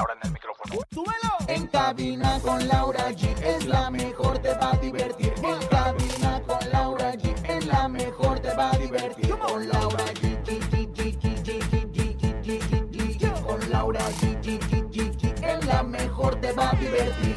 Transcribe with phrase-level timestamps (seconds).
[0.00, 0.74] Ahora en el micrófono.
[0.92, 1.32] ¡Súbelo!
[1.48, 5.34] En cabina con Laura G es la mejor, te va a divertir.
[5.42, 9.36] En cabina con Laura G es la mejor, te va a divertir.
[9.36, 10.38] Con Laura G.
[10.44, 13.42] G, G, G, G, G, G, G, G, G, G, G.
[13.42, 14.40] Con Laura G.
[14.40, 17.34] G, G, G, G, es la mejor, te va a divertir.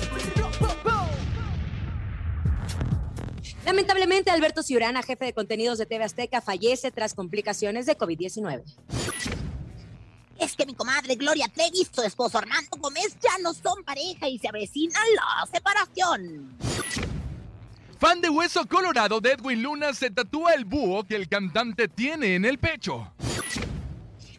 [3.66, 8.62] Lamentablemente, Alberto Ciurana, jefe de contenidos de TV Azteca, fallece tras complicaciones de COVID-19.
[10.42, 14.28] Es que mi comadre Gloria Trevi y su esposo Armando Gómez ya no son pareja
[14.28, 16.58] y se avecina la separación.
[18.00, 22.34] Fan de Hueso Colorado de Edwin Luna se tatúa el búho que el cantante tiene
[22.34, 23.14] en el pecho.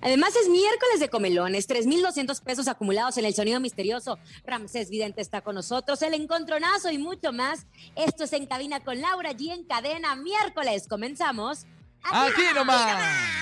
[0.01, 4.19] Además, es miércoles de comelones, 3,200 pesos acumulados en el sonido misterioso.
[4.45, 7.67] Ramsés Vidente está con nosotros, el encontronazo y mucho más.
[7.95, 10.89] Esto es En Cabina con Laura G en cadena, miércoles.
[10.89, 11.67] Comenzamos.
[12.03, 13.42] Aquí nomás.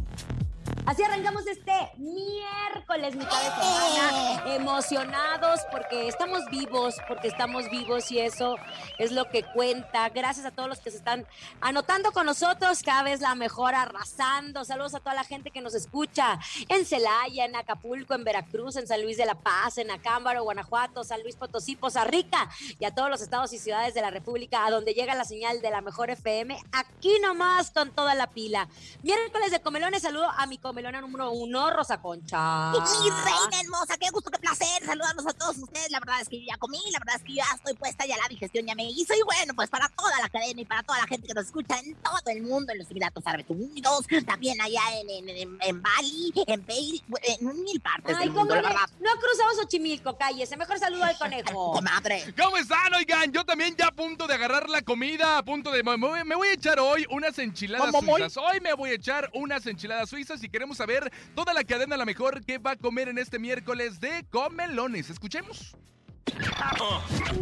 [0.85, 8.19] Así arrancamos este miércoles, mitad de semana, emocionados porque estamos vivos, porque estamos vivos y
[8.19, 8.55] eso
[8.97, 10.09] es lo que cuenta.
[10.09, 11.25] Gracias a todos los que se están
[11.61, 14.65] anotando con nosotros, cada vez la mejor arrasando.
[14.65, 18.87] Saludos a toda la gente que nos escucha en Celaya, en Acapulco, en Veracruz, en
[18.87, 22.93] San Luis de la Paz, en Acámbaro, Guanajuato, San Luis Potosí, Poza Rica y a
[22.93, 25.81] todos los estados y ciudades de la República a donde llega la señal de la
[25.81, 28.67] mejor FM, aquí nomás con toda la pila.
[29.03, 32.71] Miércoles de comelones, saludo a mi comelona número uno, Rosa Concha.
[32.71, 35.91] Mi reina hermosa, qué gusto, qué placer saludarlos a todos ustedes.
[35.91, 38.15] La verdad es que yo ya comí, la verdad es que ya estoy puesta, ya
[38.15, 39.13] la digestión ya me hizo.
[39.13, 41.77] Y bueno, pues para toda la cadena y para toda la gente que nos escucha
[41.79, 45.81] en todo el mundo, en los Emiratos Árabes Unidos, también allá en, en, en, en
[45.81, 48.89] Bali, en Bale, en mil partes Ay, del mundo, ¿cómo la verdad.
[49.01, 50.55] No cruzamos Xochimilco, cállese.
[50.55, 51.73] Mejor saludo al conejo.
[51.73, 52.33] Comadre.
[52.41, 52.93] ¿Cómo están?
[52.93, 55.83] Oigan, yo también ya a punto de agarrar la comida, a punto de...
[55.83, 58.37] Me voy, me voy a echar hoy unas enchiladas suizas.
[58.37, 62.05] Hoy me voy a echar unas enchiladas suizas y queremos saber toda la cadena la
[62.05, 65.09] mejor que va a comer en este miércoles de comelones.
[65.09, 65.75] Escuchemos.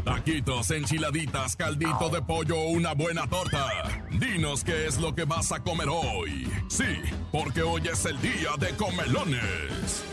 [0.05, 3.67] Taquitos, enchiladitas, caldito de pollo una buena torta.
[4.09, 6.49] Dinos qué es lo que vas a comer hoy.
[6.69, 10.05] Sí, porque hoy es el día de comelones.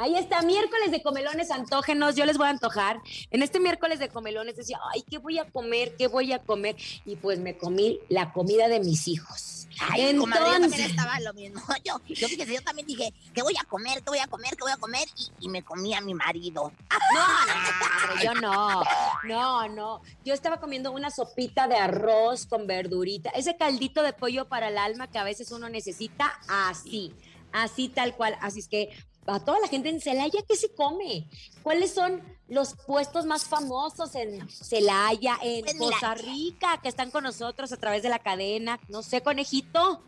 [0.00, 2.16] Ahí está, miércoles de comelones antógenos.
[2.16, 3.02] Yo les voy a antojar.
[3.30, 5.94] En este miércoles de comelones decía, ay, ¿qué voy a comer?
[5.98, 6.74] ¿Qué voy a comer?
[7.04, 9.68] Y pues me comí la comida de mis hijos.
[9.78, 11.60] Ay, comadre, yo también Entonces, estaba lo mismo.
[11.84, 14.02] Yo, yo fíjese, yo también dije, ¿qué voy a comer?
[14.02, 14.50] ¿Qué voy a comer?
[14.56, 15.06] ¿Qué voy a comer?
[15.16, 16.72] Y, y me comí a mi marido.
[17.14, 18.82] no, no, no, yo no.
[19.24, 20.02] No, no.
[20.24, 23.30] Yo estaba comiendo una sopita de arroz con verdurita.
[23.30, 27.14] Ese caldito de pollo para el alma que a veces uno necesita así.
[27.52, 28.36] Así tal cual.
[28.40, 28.90] Así es que
[29.34, 31.28] a toda la gente en Celaya, ¿qué se come?
[31.62, 35.76] ¿Cuáles son los puestos más famosos en Celaya, en Pues.
[35.78, 38.80] Costa Rica, que están con nosotros a través de la cadena?
[38.88, 40.02] No sé, conejito.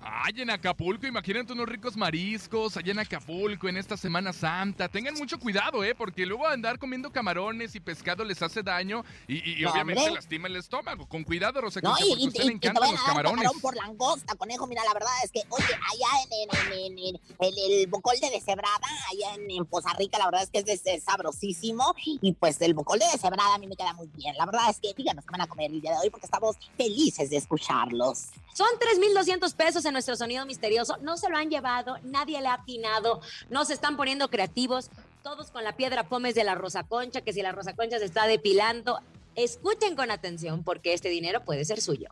[0.00, 4.88] Ay, en Acapulco, imagínate unos ricos mariscos allá en Acapulco en esta Semana Santa.
[4.88, 5.92] Tengan mucho cuidado, ¿eh?
[5.94, 10.00] Porque luego andar comiendo camarones y pescado les hace daño y, y- y No, obviamente
[10.00, 10.14] hombre.
[10.14, 11.06] lastima el estómago.
[11.08, 13.02] Con cuidado, Rosa No, y, porque a y- usted y- le y te encantan los
[13.02, 13.36] camarones.
[13.42, 14.66] camarón por langosta, conejo.
[14.68, 18.14] Mira, la verdad es que, oye, allá en, en, en, en- en el, el bocol
[18.20, 18.78] de deshebrada,
[19.10, 21.94] allá en, en Poza Rica, la verdad es que es, des- es sabrosísimo.
[22.04, 24.36] Y pues el bocol de deshebrada a mí me queda muy bien.
[24.36, 26.56] La verdad es que díganos qué van a comer el día de hoy porque estamos
[26.76, 28.26] felices de escucharlos.
[28.54, 30.96] Son 3,200 pesos en nuestro sonido misterioso.
[31.02, 33.20] No se lo han llevado, nadie le ha atinado.
[33.50, 34.90] No se están poniendo creativos.
[35.22, 38.04] Todos con la piedra pómez de la Rosa Concha, que si la Rosa Concha se
[38.04, 39.00] está depilando,
[39.34, 42.08] escuchen con atención porque este dinero puede ser suyo.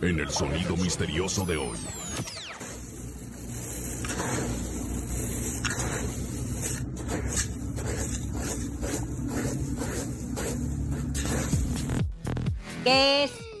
[0.00, 1.78] En el sonido misterioso de hoy.
[12.84, 13.53] ¿Qué es?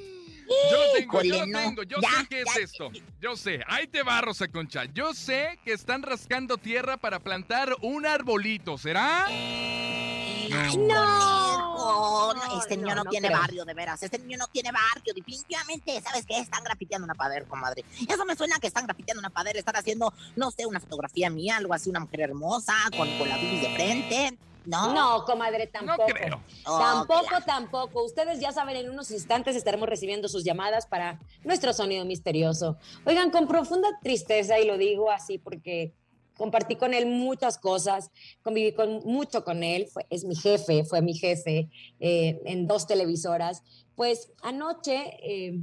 [0.70, 1.58] Yo lo tengo, yo lo no.
[1.58, 2.60] tengo, yo Ya, sé qué es ya.
[2.62, 2.90] esto.
[3.20, 4.84] Yo sé, ahí te va, Rosa Concha.
[4.86, 9.26] Yo sé que están rascando tierra para plantar un arbolito, ¿será?
[9.26, 11.54] Ay, No.
[11.74, 13.38] No, No, este niño no, no, no tiene creo.
[13.40, 14.02] barrio, de veras.
[14.02, 15.12] Este niño no tiene barrio.
[15.14, 16.38] Definitivamente, ¿sabes qué?
[16.38, 17.84] Están grafiteando una pader, comadre.
[18.08, 19.56] Eso me suena que están grafiteando una pader.
[19.56, 23.36] Están haciendo, no sé, una fotografía mía, algo así, una mujer hermosa, con, con la
[23.38, 24.38] bibis de frente.
[24.66, 24.94] No.
[24.94, 26.06] No, comadre, tampoco.
[26.06, 26.40] creo.
[26.66, 27.44] Oh, tampoco, claro.
[27.46, 28.04] tampoco.
[28.04, 32.78] Ustedes ya saben, en unos instantes estaremos recibiendo sus llamadas para nuestro sonido misterioso.
[33.04, 35.94] Oigan, con profunda tristeza, y lo digo así porque
[36.36, 38.10] compartí con él muchas cosas,
[38.42, 41.68] conviví con, mucho con él, fue, es mi jefe, fue mi jefe
[42.00, 43.62] eh, en dos televisoras.
[43.94, 45.60] Pues anoche, eh,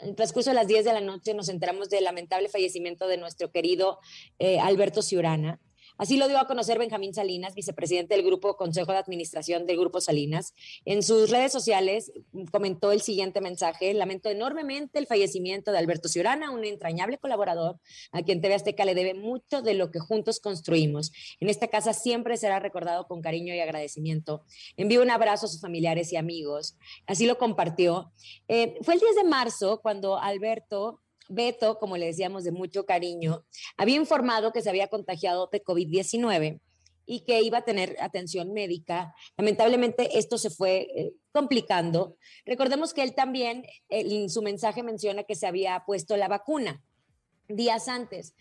[0.00, 3.18] en el transcurso de las 10 de la noche, nos enteramos del lamentable fallecimiento de
[3.18, 3.98] nuestro querido
[4.38, 5.60] eh, Alberto Ciurana.
[5.98, 10.00] Así lo dio a conocer Benjamín Salinas, vicepresidente del Grupo Consejo de Administración del Grupo
[10.00, 10.54] Salinas.
[10.84, 12.12] En sus redes sociales
[12.52, 13.94] comentó el siguiente mensaje.
[13.94, 17.80] Lamento enormemente el fallecimiento de Alberto Ciurana, un entrañable colaborador
[18.12, 21.12] a quien TV Azteca le debe mucho de lo que juntos construimos.
[21.40, 24.44] En esta casa siempre será recordado con cariño y agradecimiento.
[24.76, 26.76] Envío un abrazo a sus familiares y amigos.
[27.06, 28.12] Así lo compartió.
[28.48, 33.44] Eh, fue el 10 de marzo cuando Alberto Beto, como le decíamos de mucho cariño,
[33.76, 36.60] había informado que se había contagiado de COVID-19
[37.06, 39.14] y que iba a tener atención médica.
[39.36, 42.16] Lamentablemente esto se fue eh, complicando.
[42.44, 46.82] Recordemos que él también en su mensaje menciona que se había puesto la vacuna
[47.48, 48.34] días antes.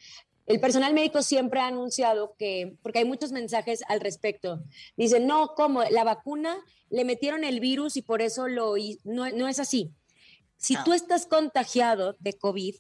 [0.48, 4.62] El personal médico siempre ha anunciado que, porque hay muchos mensajes al respecto,
[4.96, 5.84] dicen, no, ¿cómo?
[5.86, 6.58] La vacuna
[6.90, 8.78] le metieron el virus y por eso lo...
[8.78, 9.00] hi-".
[9.04, 9.92] No, no es así.
[10.58, 10.84] Si No.
[10.84, 12.76] tú estás contagiado de COVID,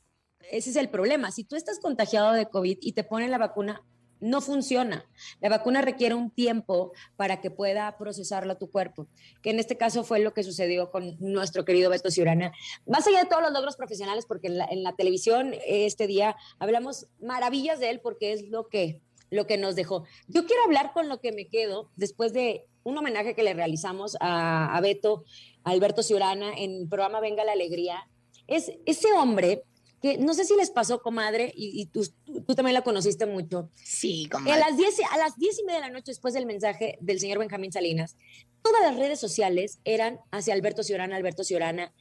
[0.51, 1.31] ese es el problema.
[1.31, 3.81] Si tú estás contagiado de COVID y te ponen la vacuna,
[4.21, 5.05] no funciona.
[5.41, 9.07] La vacuna requiere un tiempo para que pueda procesarlo tu cuerpo,
[9.41, 12.53] que en este caso fue lo que sucedió con nuestro querido Beto Ciurana.
[12.87, 16.35] Más allá de todos los logros profesionales, porque en la, en la televisión este día
[16.59, 20.05] hablamos maravillas de él porque es lo que, lo que nos dejó.
[20.27, 24.15] Yo quiero hablar con lo que me quedo después de un homenaje que le realizamos
[24.19, 25.23] a, a Beto,
[25.63, 28.07] a Alberto Ciurana en el programa Venga la Alegría.
[28.47, 29.63] Es ese hombre
[30.01, 33.25] que no sé si les pasó, comadre, y, y tú, tú- tú también la conociste
[33.25, 33.71] mucho.
[33.73, 34.59] Sí, A comadre.
[34.59, 37.39] las, 10, a las 10 y media de la noche, después del mensaje del señor
[37.39, 38.15] Benjamín Salinas,
[38.61, 41.91] todas las redes sociales eran hacia Alberto Ciorana, Alberto Ciorana.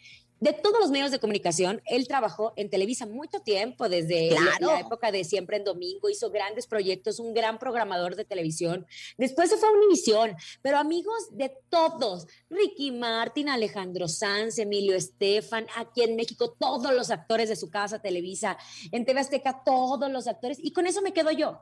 [0.45, 4.67] De todos los medios de comunicación, él trabajó en Televisa mucho tiempo, desde la- Claro.
[4.75, 8.87] la época de Siempre en Domingo, hizo grandes proyectos, un gran programador de televisión.
[9.17, 15.67] Después se fue a Univisión, pero amigos de todos, Ricky Martin, Alejandro Sanz, Emilio Estefan,
[15.77, 18.59] aquí en México, todos los actores de su casa Televisa,
[18.93, 21.61] en TV Azteca, todos los actores, y con eso me quedo yo.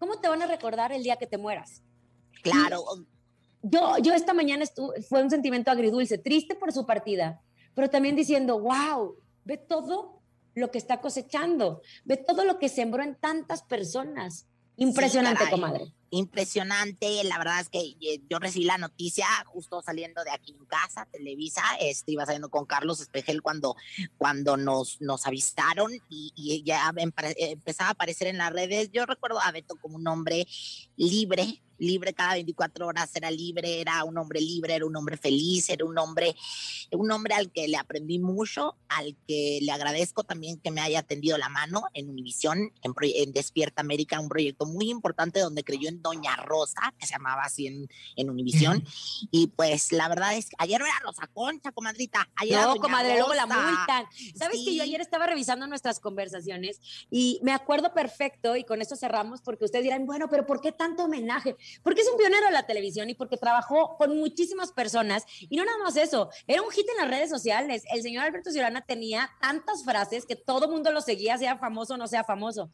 [0.00, 1.82] ¿Cómo te van a recordar el día que te mueras?
[2.42, 2.84] Claro.
[3.62, 7.42] Yo, yo esta mañana estuve, fue un sentimiento agridulce, triste por su partida,
[7.76, 9.14] pero también diciendo, wow,
[9.44, 10.22] ve todo
[10.54, 14.46] lo que está cosechando, ve todo lo que sembró en tantas personas.
[14.78, 15.92] Impresionante, comadre.
[16.10, 20.64] Impresionante, la verdad es que eh, yo recibí la noticia justo saliendo de aquí en
[20.66, 23.74] casa, Televisa, este, iba saliendo con Carlos Espejel cuando,
[24.18, 28.90] cuando nos, nos avistaron y, y ya empre- empezaba a aparecer en las redes.
[28.92, 30.46] Yo recuerdo a Beto como un hombre
[30.96, 35.68] libre, libre cada 24 horas, era libre, era un hombre libre, era un hombre feliz,
[35.70, 36.34] era un hombre,
[36.92, 41.02] un hombre al que le aprendí mucho, al que le agradezco también que me haya
[41.02, 45.88] tendido la mano en Univisión, en, en Despierta América, un proyecto muy importante donde creyó
[45.88, 48.82] en Doña Rosa, que se llamaba así en, en Univisión.
[49.30, 52.28] y pues la verdad es que ayer no era Rosa Concha, comadrita.
[52.36, 54.06] Ayer era No, comadre, luego la multan.
[54.34, 56.80] ¿Sabes que yo ayer estaba revisando nuestras conversaciones
[57.10, 60.72] y me acuerdo perfecto, y con esto cerramos, porque ustedes dirán, bueno, pero ¿por qué
[60.72, 61.56] tanto homenaje?
[61.82, 65.24] Porque es un pionero de la televisión y porque trabajó con muchísimas personas.
[65.40, 67.82] Y no nada más eso, era un hit en las redes sociales.
[67.92, 71.96] El señor Alberto Ciurana tenía tantas frases que todo mundo lo seguía, sea famoso o
[71.96, 72.70] no sea famoso.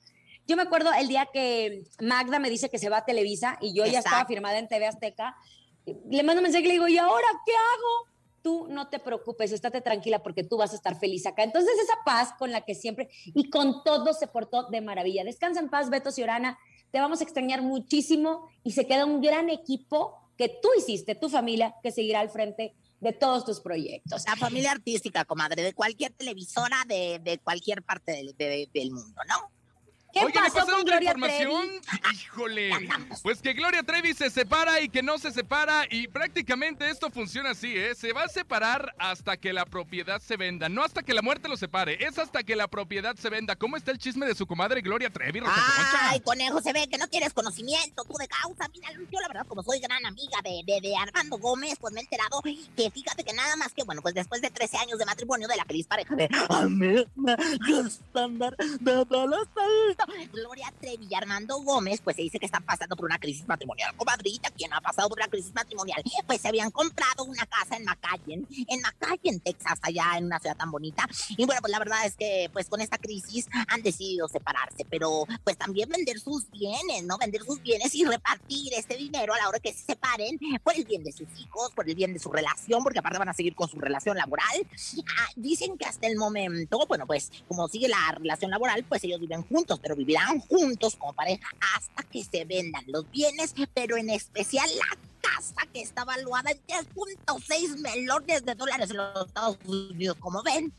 [0.47, 3.75] Yo me acuerdo el día que Magda me dice que se va a Televisa y
[3.75, 4.35] yo ya estaba Exacto.
[4.35, 5.37] firmada en TV Azteca.
[5.87, 8.12] Le mando un mensaje y le digo, ¿y ahora qué hago?
[8.43, 11.45] tú no te preocupes, estate tranquila porque tú vas a estar feliz acá.
[11.45, 15.25] Entonces, esa paz con la que siempre y con todo se portó de maravilla.
[15.25, 16.59] Descansa en paz, Beto Ciorana.
[16.93, 21.29] Te vamos a extrañar muchísimo y se queda un gran equipo que tú hiciste, tu
[21.29, 24.25] familia, que seguirá al frente de todos tus proyectos.
[24.27, 29.21] La familia artística, comadre, de cualquier televisora de, de cualquier parte del, de- del mundo,
[29.29, 29.51] ¿no?
[30.12, 31.69] ¿Qué Oye, me pasó con otra Gloria información.
[31.81, 32.16] Trevi?
[32.16, 32.88] Híjole.
[33.23, 35.87] Pues que Gloria Trevi se separa y que no se separa.
[35.90, 37.95] Y prácticamente esto funciona así, ¿eh?
[37.95, 40.69] Se va a separar hasta que la propiedad se venda.
[40.69, 42.04] No hasta que la muerte lo separe.
[42.04, 43.57] Es hasta que la propiedad se venda.
[43.57, 45.40] ¿Cómo está el chisme de su comadre Gloria Trevi?
[46.00, 48.69] Ay, conejo, se ve que no tienes conocimiento tú de causa.
[48.69, 52.00] Mira, yo la verdad, como soy gran amiga de, de, de Armando Gómez, pues me
[52.00, 55.07] he enterado que fíjate que nada más que, bueno, pues después de 13 años de
[55.07, 57.37] matrimonio de la feliz pareja de América,
[57.87, 59.07] estándar de
[60.32, 63.94] Gloria Trevi y Armando Gómez, pues se dice que están pasando por una crisis matrimonial.
[63.97, 66.02] Comadrita, ¿quién ha pasado por una crisis matrimonial?
[66.26, 70.56] Pues se habían comprado una casa en McAllen, en McAllen, Texas, allá en una ciudad
[70.56, 71.09] tan bonita.
[71.30, 75.25] Y bueno, pues la verdad es que pues con esta crisis han decidido separarse, pero
[75.44, 77.18] pues también vender sus bienes, ¿no?
[77.18, 80.85] Vender sus bienes y repartir este dinero a la hora que se separen por el
[80.85, 83.54] bien de sus hijos, por el bien de su relación, porque aparte van a seguir
[83.54, 84.66] con su relación laboral.
[85.18, 89.21] Ah, dicen que hasta el momento, bueno, pues como sigue la relación laboral, pues ellos
[89.21, 94.11] viven juntos, pero vivirán juntos como pareja hasta que se vendan los bienes, pero en
[94.11, 100.17] especial la casa que está valuada en 3.6 millones de dólares en los Estados Unidos,
[100.21, 100.73] como ven.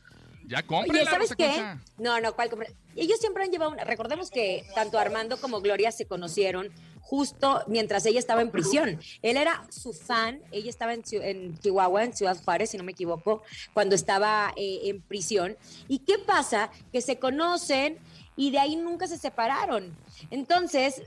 [0.46, 1.77] Ya cómprela, ¿sabes qué?
[1.98, 2.67] No, no, ¿cuál compra?
[2.96, 3.86] Ellos siempre han llevado una...
[3.86, 6.70] Recordemos que tanto Armando como Gloria se conocieron
[7.01, 9.00] justo mientras ella estaba en prisión.
[9.22, 12.91] Él era su fan, ella estaba en, en Chihuahua, en Ciudad Juárez, si no me
[12.93, 13.43] equivoco,
[13.74, 15.58] cuando estaba eh, en prisión.
[15.88, 16.72] ¿Y qué pasa?
[16.91, 18.00] Que se conocen
[18.35, 19.95] y de ahí nunca se separaron.
[20.31, 21.01] Entonces,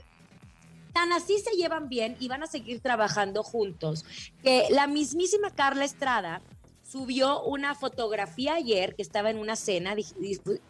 [0.93, 4.05] tan así se llevan bien y van a seguir trabajando juntos,
[4.43, 6.41] que la mismísima Carla Estrada
[6.89, 9.95] subió una fotografía ayer que estaba en una cena,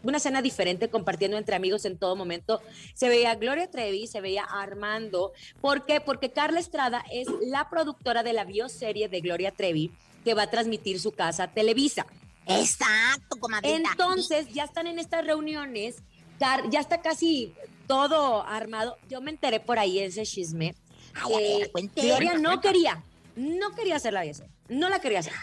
[0.04, 2.62] una cena diferente, compartiendo entre amigos en todo momento.
[2.96, 5.32] Se veía Gloria Trevi, se veía Armando.
[5.62, 6.02] ¿Por qué?
[6.02, 9.92] Porque Carla Estrada es la productora de la bioserie de Gloria Trevi
[10.26, 12.06] que va a transmitir su casa a Televisa.
[12.48, 13.38] Exacto.
[13.64, 15.98] Entonces, ya están en estas reuniones,
[16.40, 17.54] Ya está casi
[17.88, 18.98] todo armado.
[19.10, 20.76] Yo me enteré por ahí ese chisme.
[21.16, 22.02] Ay, a ver, que cuente.
[22.02, 22.68] Gloria Cuenta, no cuenta.
[22.70, 23.04] quería,
[23.36, 25.34] no quería hacer la bioserie, no la quería hacer.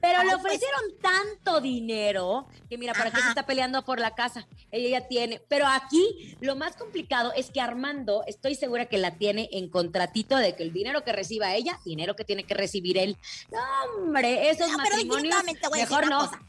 [0.00, 0.54] Pero le Ay, pues.
[0.54, 3.28] ofrecieron tanto dinero que mira, ¿para qué se Ajá.
[3.30, 4.46] está peleando por la casa?
[4.70, 5.40] Ella ya tiene.
[5.48, 10.36] Pero aquí lo más complicado es que Armando, estoy segura que la tiene en contratito
[10.36, 13.16] de que el dinero que reciba ella, dinero que tiene que recibir él.
[13.50, 13.58] No,
[14.04, 15.42] hombre, esos No, matrimonios,
[15.72, 16.18] mejor no.
[16.20, 16.40] cosa.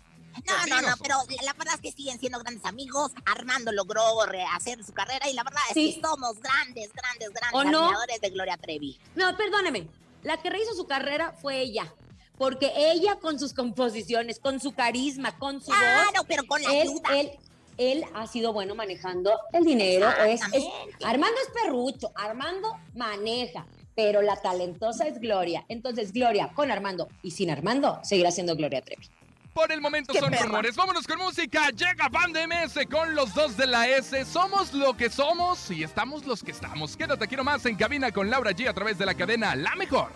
[0.45, 3.11] No, no, no, pero la- la verdad es que siguen siendo grandes amigos.
[3.25, 7.63] Armando logró rehacer su carrera y la verdad es que somos grandes, grandes, grandes ¿O
[7.63, 7.79] no?
[7.85, 8.99] admiradores de Gloria Trevi.
[9.15, 9.87] No, perdóneme.
[10.23, 11.93] La que rehizo su carrera fue ella.
[12.37, 16.71] Porque ella con sus composiciones, con su carisma, con su voz, Claro, pero con la
[16.73, 17.19] él, ayuda.
[17.19, 17.31] él,
[17.77, 20.09] él ha sido bueno manejando el dinero.
[20.09, 21.05] Es, es- Exactamente.
[21.05, 25.65] Armando es perrucho, Armando maneja, pero la talentosa es Gloria.
[25.67, 29.09] Entonces, Gloria con Armando y sin Armando seguirá siendo Gloria Trevi.
[29.53, 30.45] Por el momento ¡Qué son perra!
[30.45, 30.75] rumores.
[30.75, 31.69] Vámonos con música.
[31.71, 34.23] Llega Banda MS con los dos de la S.
[34.25, 36.95] Somos lo que somos y estamos los que estamos.
[36.95, 40.11] Quédate aquí nomás en cabina con Laura G a través de la cadena La Mejor.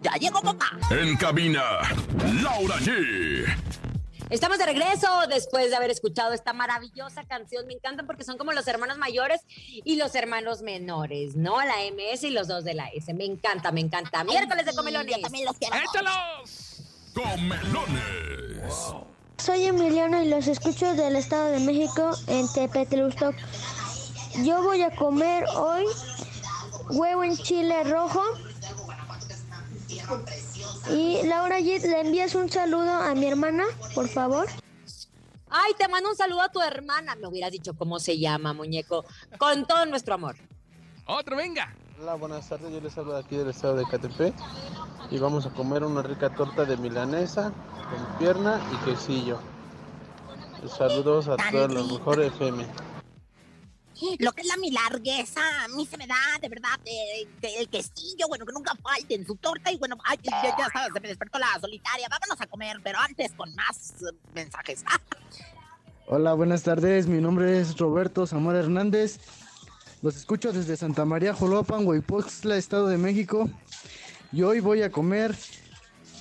[0.00, 0.70] Ya llegó papá.
[0.90, 1.62] En cabina,
[2.42, 3.44] Laura G.
[4.30, 7.66] Estamos de regreso después de haber escuchado esta maravillosa canción.
[7.66, 9.42] Me encantan porque son como los hermanos mayores
[9.84, 11.60] y los hermanos menores, ¿no?
[11.60, 13.12] La MS y los dos de la S.
[13.12, 14.24] Me encanta, me encanta.
[14.24, 15.16] Miércoles de Sí, comelones.
[15.16, 15.76] Yo también los quiero.
[15.76, 16.71] ¡Échalos!
[17.14, 18.94] Comelones.
[19.36, 23.34] Soy Emiliano y los escucho del Estado de México en Tepetlustoc.
[24.42, 25.84] Yo voy a comer hoy
[26.90, 28.22] huevo en chile rojo.
[30.90, 33.64] Y Laura Git, ¿le envías un saludo a mi hermana,
[33.94, 34.46] por favor?
[35.50, 37.14] Ay, te mando un saludo a tu hermana.
[37.16, 39.04] Me hubieras dicho cómo se llama, muñeco.
[39.38, 40.36] Con todo nuestro amor.
[41.06, 41.76] Otro, venga.
[42.00, 42.72] Hola, buenas tardes.
[42.72, 44.34] Yo les hablo de aquí del estado de Catepec
[45.10, 47.52] y vamos a comer una rica torta de milanesa
[47.90, 49.38] con pierna y quesillo.
[50.68, 52.66] Saludos a todos los mejores FM.
[54.18, 58.44] Lo que es la milarguesa, a mí se me da, de verdad, el quesillo, bueno,
[58.44, 59.70] que nunca falte en su torta.
[59.70, 62.08] Y bueno, ay, ya, ya sabes, se me despertó la solitaria.
[62.08, 64.84] Vámonos a comer, pero antes con más eh, mensajes.
[66.06, 67.06] Hola, buenas tardes.
[67.06, 69.20] Mi nombre es Roberto Zamora Hernández.
[70.02, 73.48] Los escucho desde Santa María, Jolopan, Huaypoxtla, Estado de México.
[74.32, 75.34] Y hoy voy a comer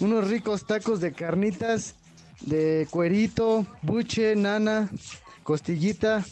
[0.01, 1.95] unos ricos tacos de carnitas
[2.41, 4.89] de cuerito, buche, nana,
[5.43, 6.25] costillita.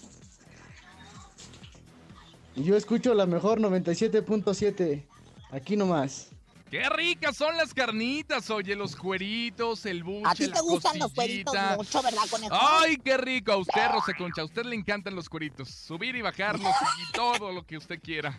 [2.55, 5.05] Yo escucho la mejor 97.7.
[5.51, 6.29] Aquí nomás.
[6.69, 8.49] ¡Qué ricas son las carnitas!
[8.51, 12.55] Oye, los cueritos, el buche, A ti la te gustan los cueritos mucho, ¿verdad, conejo?
[12.59, 13.51] ¡Ay, qué rico!
[13.51, 15.67] A usted, Rosa Concha, a usted le encantan los cueritos.
[15.69, 18.38] Subir y bajarlos y todo lo que usted quiera.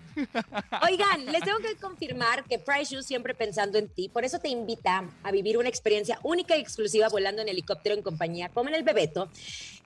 [0.89, 4.49] Oigan, les tengo que confirmar que Price Shoes siempre pensando en ti, por eso te
[4.49, 8.77] invita a vivir una experiencia única y exclusiva volando en helicóptero en compañía como en
[8.77, 9.29] el Bebeto.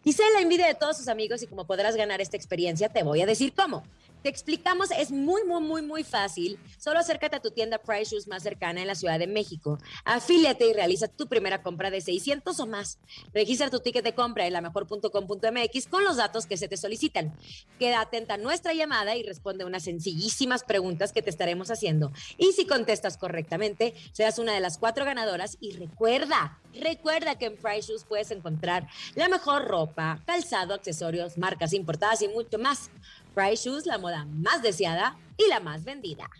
[0.04, 3.02] Y sé la envidia de todos sus amigos y como podrás ganar esta experiencia, te
[3.02, 3.84] voy a decir cómo.
[4.25, 6.59] Te explicamos, es muy, muy, muy, muy fácil.
[6.78, 9.76] Solo acércate a tu tienda Price Shoes más cercana en la Ciudad de México.
[10.02, 12.99] Afíliate y realiza tu primera compra de 600 o más.
[13.35, 17.37] Registra tu ticket de compra en lamejor.com.mx con los datos que se te solicitan.
[17.78, 22.11] Queda atenta a nuestra llamada y responde unas sencillísimas preguntas que te estaremos haciendo.
[22.38, 25.59] Y si contestas correctamente, serás una de las cuatro ganadoras.
[25.61, 31.75] Y recuerda, recuerda que en Price Shoes puedes encontrar la mejor ropa, calzado, accesorios, marcas
[31.75, 32.90] importadas y mucho más.
[33.35, 36.31] Price Shoes, la moda más deseada y la más vendida.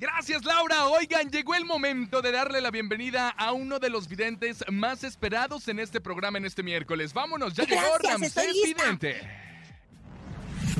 [0.00, 0.86] Gracias, Laura.
[0.86, 5.66] Oigan, llegó el momento de darle la bienvenida a uno de los videntes más esperados
[5.66, 7.12] en este programa en este miércoles.
[7.12, 8.52] Vámonos, ya llegó Ramsés.
[8.64, 9.20] Vidente.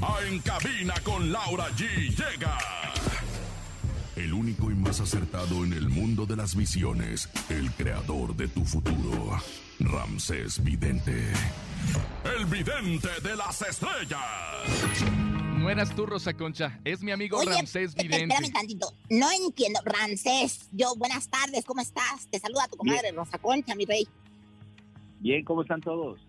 [0.02, 2.56] A En Cabina con Laura G llega.
[4.14, 7.28] El único y más acertado en el mundo de las visiones.
[7.48, 9.40] El creador de tu futuro.
[9.80, 11.32] Ramsés Vidente.
[12.36, 15.47] El vidente de las estrellas.
[15.58, 16.78] No eras tú, Rosa Concha.
[16.84, 18.22] Es mi amigo Oye, Ramsés Vidente.
[18.34, 18.92] espérame tantito.
[19.10, 19.80] No entiendo.
[19.84, 22.26] Ramsés, yo, buenas tardes, ¿cómo estás?
[22.30, 24.06] Te saluda tu comadre Rosa Concha, mi rey.
[25.20, 26.20] Bien, ¿cómo están todos?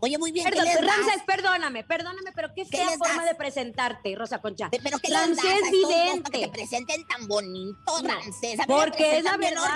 [0.00, 0.44] Oye, muy bien.
[0.48, 0.80] Perdón, ¿qué?
[0.80, 3.26] Ramsés, perdóname, perdóname, pero qué fea les forma das?
[3.26, 4.70] de presentarte, Rosa Concha.
[4.70, 6.30] Pero ¿qué Ramsés Vidente.
[6.30, 8.60] que te presenten tan bonito, No, Ramsés?
[8.66, 9.66] Porque es la verdad.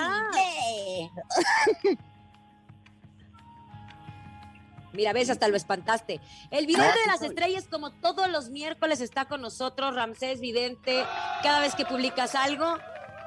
[4.95, 6.19] Mira, ves, hasta lo espantaste.
[6.51, 11.03] El vidente de las estrellas, como todos los miércoles, está con nosotros, Ramsés Vidente.
[11.43, 12.77] Cada vez que publicas algo,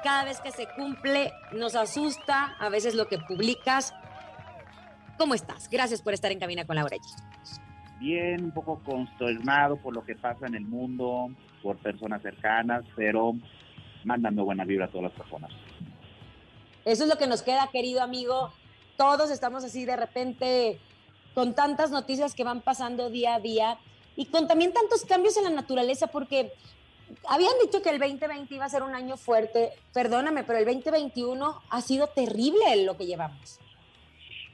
[0.03, 3.93] cada vez que se cumple, nos asusta a veces lo que publicas.
[5.17, 5.69] ¿Cómo estás?
[5.69, 6.97] Gracias por estar en Cabina con Laura.
[6.97, 7.59] G.
[7.99, 11.29] Bien, un poco consternado por lo que pasa en el mundo,
[11.61, 13.33] por personas cercanas, pero
[14.05, 15.51] mandando buena vibra a todas las personas.
[16.85, 18.53] Eso es lo que nos queda, querido amigo.
[18.95, 20.79] Todos estamos así de repente
[21.33, 23.77] con tantas noticias que van pasando día a día
[24.15, 26.51] y con también tantos cambios en la naturaleza, porque
[27.27, 29.69] habían dicho que el 2020 iba a ser un año fuerte.
[29.93, 33.59] Perdóname, pero el 2021 ha sido terrible lo que llevamos.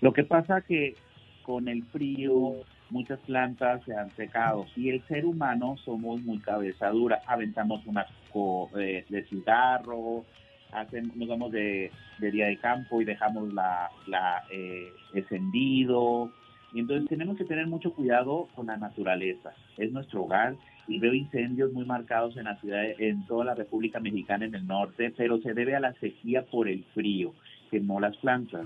[0.01, 0.95] Lo que pasa que
[1.43, 2.55] con el frío
[2.89, 7.97] muchas plantas se han secado y el ser humano somos muy cabeza dura, aventamos un
[7.97, 10.23] asco eh, de cigarro,
[10.71, 16.31] hacen, nos vamos de, de día de campo y dejamos la, la eh, encendido.
[16.75, 19.53] Y entonces tenemos que tener mucho cuidado con la naturaleza.
[19.77, 20.57] Es nuestro hogar
[20.89, 24.67] y veo incendios muy marcados en la ciudad, en toda la República Mexicana en el
[24.67, 27.33] norte, pero se debe a la sequía por el frío,
[27.71, 28.65] quemó las plantas.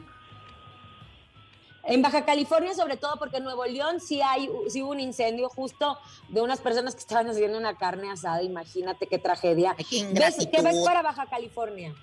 [1.84, 5.48] En Baja California, sobre todo porque en Nuevo León sí, hay, sí hubo un incendio
[5.48, 6.00] justo
[6.30, 8.42] de unas personas que estaban haciendo una carne asada.
[8.42, 9.76] Imagínate qué tragedia.
[9.78, 10.50] Qué ¿Ves, ingratitud.
[10.50, 11.94] ¿Qué ves para Baja California?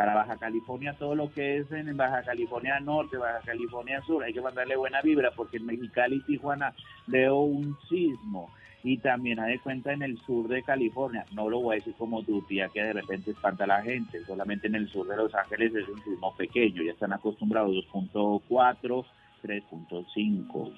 [0.00, 4.32] Para Baja California, todo lo que es en Baja California Norte, Baja California Sur, hay
[4.32, 6.72] que mandarle buena vibra porque en Mexicali y Tijuana
[7.06, 8.50] veo un sismo
[8.82, 11.94] y también hay de cuenta en el sur de California, no lo voy a decir
[11.98, 15.18] como tu tía que de repente espanta a la gente, solamente en el sur de
[15.18, 19.04] Los Ángeles es un sismo pequeño, ya están acostumbrados 2.4,
[19.42, 20.72] 3.5.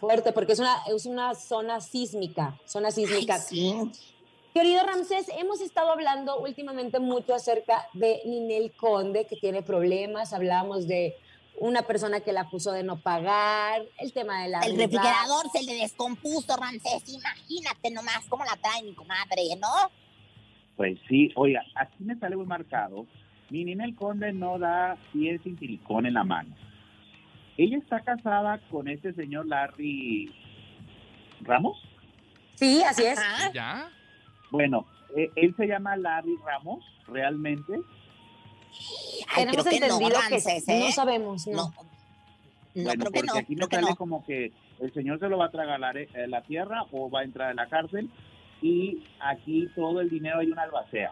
[0.00, 3.34] Fuerte, porque es una, es una zona sísmica, zona sísmica.
[3.34, 4.15] Ay, sí.
[4.56, 10.32] Querido Ramsés, hemos estado hablando últimamente mucho acerca de Ninel Conde, que tiene problemas.
[10.32, 11.14] Hablamos de
[11.60, 15.62] una persona que la acusó de no pagar, el tema de la El refrigerador se
[15.62, 17.06] le descompuso, Ramsés.
[17.06, 19.68] Imagínate nomás cómo la trae mi comadre, ¿no?
[20.74, 23.06] Pues sí, oiga, aquí me sale muy marcado,
[23.50, 26.56] mi Ninel Conde no da pies sin silicón en la mano.
[27.58, 30.34] Ella está casada con este señor Larry
[31.42, 31.76] Ramos.
[32.54, 33.18] Sí, así es.
[33.18, 33.52] Ajá.
[33.52, 33.90] ¿Ya?
[34.50, 37.80] Bueno, eh, él se llama Larry Ramos, realmente.
[39.28, 40.36] Ay, Tenemos creo que no, entendido que
[40.68, 40.80] ¿eh?
[40.80, 41.52] no sabemos, no.
[41.52, 41.62] No,
[42.74, 43.96] no bueno, creo que porque no, aquí que sale no.
[43.96, 47.08] como que el señor se lo va a tragar la, are- eh, la tierra o
[47.10, 48.10] va a entrar en la cárcel
[48.60, 51.10] y aquí todo el dinero hay una albacea.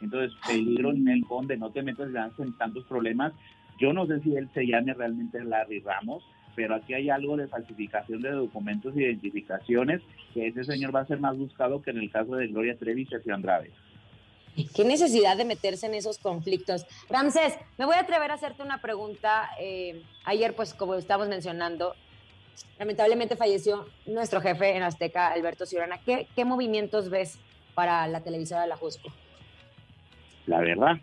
[0.00, 3.32] Entonces, peligro en el conde, no te metas en tantos problemas.
[3.78, 6.22] Yo no sé si él se llame realmente Larry Ramos,
[6.56, 10.02] pero aquí hay algo de falsificación de documentos e identificaciones
[10.34, 13.02] que ese señor va a ser más buscado que en el caso de Gloria Trevi
[13.02, 13.70] y Sergio Andrade.
[14.74, 16.86] Qué necesidad de meterse en esos conflictos.
[17.10, 19.50] Ramsés, me voy a atrever a hacerte una pregunta.
[19.60, 21.94] Eh, ayer, pues, como estamos mencionando,
[22.78, 26.00] lamentablemente falleció nuestro jefe en Azteca, Alberto Ciurana.
[26.06, 27.38] ¿Qué, qué movimientos ves
[27.74, 29.12] para la televisora de la Jusco?
[30.46, 30.96] La verdad,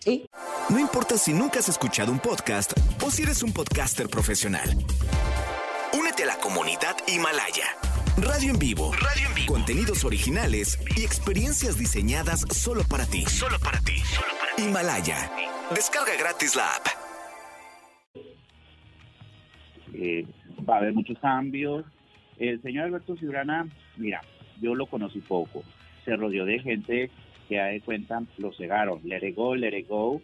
[0.00, 0.28] Sí.
[0.70, 2.72] No importa si nunca has escuchado un podcast
[3.04, 4.68] o si eres un podcaster profesional.
[5.98, 7.66] Únete a la comunidad Himalaya.
[8.16, 8.92] Radio en vivo.
[8.92, 9.52] Radio en vivo.
[9.52, 13.24] Contenidos originales y experiencias diseñadas solo para ti.
[13.26, 13.94] Solo para ti.
[14.58, 15.30] Himalaya.
[15.74, 16.86] Descarga gratis la app.
[19.94, 20.26] eh,
[20.68, 21.84] va a haber muchos cambios.
[22.38, 24.20] El señor Alberto Ciurana, mira,
[24.60, 25.64] yo lo conocí poco.
[26.04, 27.10] Se rodeó de gente
[27.48, 29.00] que, a de cuenta, lo cegaron.
[29.04, 30.20] Let it go, let it go.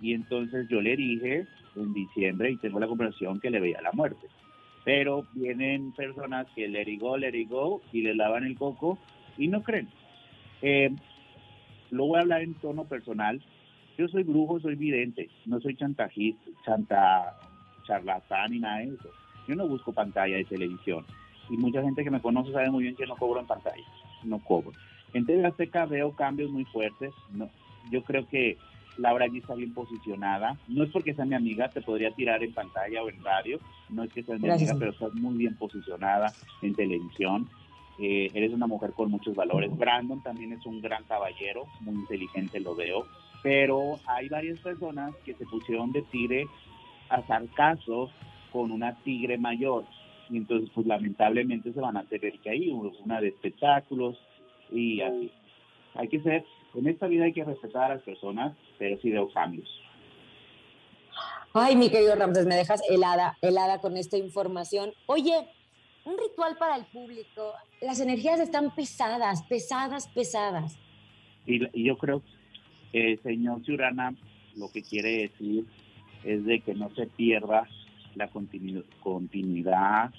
[0.00, 1.46] Y entonces yo le dije
[1.82, 4.26] en diciembre, y tengo la conversación, que le veía la muerte.
[4.84, 6.66] Pero vienen personas que
[6.98, 8.98] go, let it go, y le lavan el coco
[9.36, 9.88] y no creen.
[10.62, 10.90] Eh,
[11.90, 13.42] lo voy a hablar en tono personal.
[13.96, 17.38] Yo soy brujo, soy vidente, no soy chantajista, chanta,
[17.84, 19.10] charlatán ni nada de eso.
[19.46, 21.04] Yo no busco pantalla de televisión.
[21.50, 23.82] y mucha gente que me conoce sabe muy bien que no cobro en pantalla,
[24.22, 24.72] no cobro.
[25.14, 27.48] En TV Azteca veo cambios muy fuertes, no,
[27.90, 28.58] yo creo que
[28.98, 32.52] Laura allí está bien posicionada, no es porque sea mi amiga, te podría tirar en
[32.52, 33.58] pantalla o en radio,
[33.88, 34.70] no es que seas mi Gracias.
[34.70, 36.32] amiga, pero estás muy bien posicionada
[36.62, 37.48] en televisión,
[37.98, 39.76] eh, eres una mujer con muchos valores.
[39.76, 43.06] Brandon también es un gran caballero, muy inteligente lo veo,
[43.42, 46.46] pero hay varias personas que se pusieron de tigre
[47.08, 48.10] a sarcazos
[48.52, 49.84] con una tigre mayor.
[50.30, 54.16] Y entonces, pues lamentablemente se van a tener que ir, una de espectáculos
[54.70, 55.30] y así.
[55.94, 59.28] Hay que ser, en esta vida hay que respetar a las personas, pero sí veo
[59.30, 59.68] cambios.
[61.54, 64.92] Ay, mi querido Ramses, me dejas helada, helada con esta información.
[65.06, 65.48] Oye,
[66.04, 67.52] un ritual para el público.
[67.80, 70.78] Las energías están pesadas, pesadas, pesadas.
[71.46, 72.22] Y, y yo creo
[72.92, 74.14] el señor Ciurana
[74.56, 75.64] lo que quiere decir
[76.24, 77.66] es de que no se pierda
[78.14, 80.12] la continu- continuidad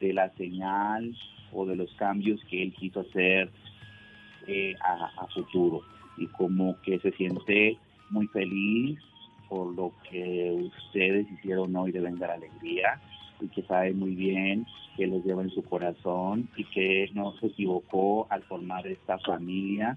[0.00, 1.14] de la señal
[1.52, 3.50] o de los cambios que él quiso hacer
[4.46, 5.82] eh, a, a futuro
[6.16, 7.76] y como que se siente
[8.10, 8.98] muy feliz
[9.48, 13.00] por lo que ustedes hicieron hoy de Venga la Alegría
[13.40, 17.46] y que sabe muy bien que los lleva en su corazón y que no se
[17.48, 19.96] equivocó al formar esta familia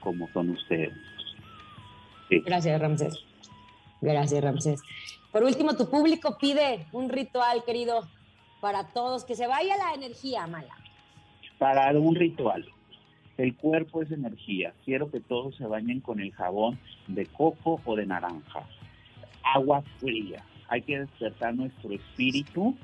[0.00, 0.94] como son ustedes.
[2.28, 2.40] Sí.
[2.40, 3.24] Gracias, Ramses.
[4.00, 4.82] Gracias, Ramses.
[5.32, 8.08] Por último, tu público pide un ritual, querido,
[8.60, 10.74] para todos, que se vaya la energía mala.
[11.58, 12.64] Para un ritual,
[13.38, 14.72] el cuerpo es energía.
[14.84, 18.66] Quiero que todos se bañen con el jabón de coco o de naranja.
[19.42, 20.42] Agua fría.
[20.68, 22.76] Hay que despertar nuestro espíritu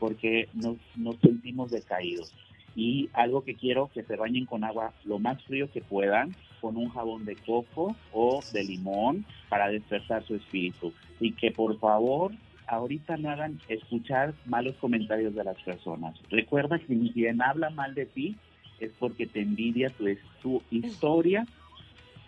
[0.00, 0.76] porque nos,
[1.20, 2.32] sentimos decaídos.
[2.74, 6.76] Y algo que quiero que se bañen con agua lo más frío que puedan, con
[6.76, 10.92] un jabón de coco o de limón para despertar su espíritu.
[11.20, 12.32] Y que por favor
[12.66, 16.14] ahorita no hagan escuchar malos comentarios de las personas.
[16.30, 18.36] Recuerda que quien habla mal de ti
[18.82, 20.04] es porque te envidia tu,
[20.42, 21.46] tu historia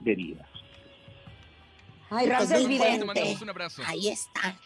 [0.00, 0.48] de vida.
[2.10, 2.98] Ay, Pues Ramses muy Vidente.
[3.00, 3.82] Te mandamos un abrazo.
[3.86, 4.58] Ahí está.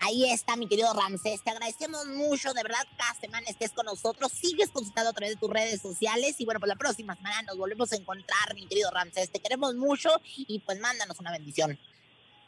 [0.00, 1.42] Ahí está, mi querido Ramsés.
[1.42, 4.30] Te agradecemos mucho, de verdad, cada semana estés con nosotros.
[4.30, 6.36] Sigues consultando a través de tus redes sociales.
[6.38, 9.30] Y bueno, pues la próxima semana nos volvemos a encontrar, mi querido Ramsés.
[9.30, 11.78] Te queremos mucho y pues mándanos una bendición.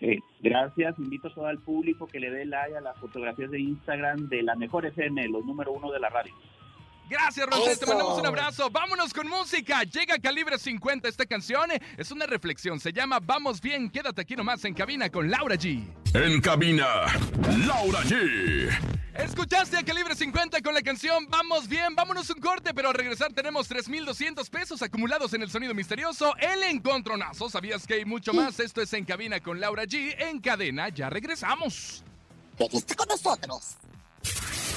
[0.00, 3.58] Eh, gracias, invito a todo el público que le dé like a las fotografías de
[3.58, 6.34] Instagram de la mejor FM, los número uno de la radio.
[7.08, 7.78] Gracias, Ramses.
[7.78, 8.68] Te mandamos un abrazo.
[8.68, 9.84] Vámonos con música.
[9.84, 11.08] Llega Calibre 50.
[11.08, 12.80] Esta canción es una reflexión.
[12.80, 13.88] Se llama Vamos Bien.
[13.88, 15.86] Quédate aquí nomás en cabina con Laura G.
[16.14, 16.86] En cabina,
[17.64, 18.68] Laura G.
[19.14, 21.94] Escuchaste a Calibre 50 con la canción Vamos Bien.
[21.94, 26.34] Vámonos un corte, pero al regresar tenemos 3,200 pesos acumulados en el sonido misterioso.
[26.38, 27.48] El encontronazo.
[27.48, 28.58] ¿Sabías que hay mucho más?
[28.58, 30.14] Esto es en cabina con Laura G.
[30.18, 32.02] En cadena, ya regresamos.
[32.58, 33.76] Quédate con nosotros.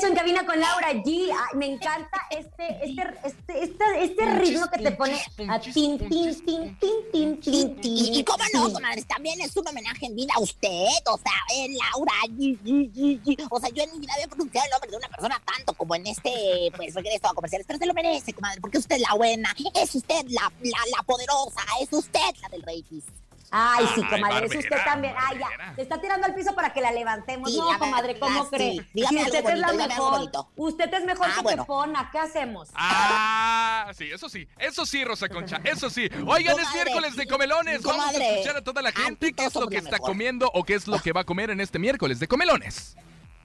[0.00, 1.30] regreso en cabina con Laura G.
[1.30, 6.44] Ay, me encanta este, este, este, este, este ritmo que te pone a tin, tin,
[6.44, 8.14] tin, tin, tin, tin, tin.
[8.14, 11.76] Y, cómo no, comadres, también es un homenaje en vida a usted, o sea, en
[11.76, 13.46] Laura, G, G, G, G.
[13.50, 15.94] o sea, yo en mi vida había pronunciado el nombre de una persona tanto como
[15.94, 19.14] en este, pues, regreso a comerciales, pero se lo merece, comadre, porque usted es la
[19.14, 23.19] buena, es usted la, la, la poderosa, es usted la del Rating.
[23.52, 25.12] Ay, sí, Ay, comadre, es usted también.
[25.18, 27.50] Ay, ya, se está tirando al piso para que la levantemos.
[27.50, 28.50] Sí, no, la comadre, ¿cómo sí.
[28.50, 28.86] cree?
[28.94, 31.62] Dígame Si algo usted es la mejor, usted es mejor Ah, que bueno.
[31.64, 32.68] Pepona, ¿qué hacemos?
[32.74, 36.08] Ah, sí, eso sí, eso sí, Rosa Concha, eso sí.
[36.26, 37.82] Oigan, es miércoles de comelones.
[37.82, 40.10] Vamos a escuchar a toda la gente qué es lo que está mejor.
[40.10, 42.96] comiendo o qué es lo que va a comer en este miércoles de comelones.